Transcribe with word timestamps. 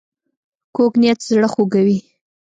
کوږ 0.75 0.93
نیت 1.01 1.19
زړه 1.29 1.47
خوږوي 1.53 1.99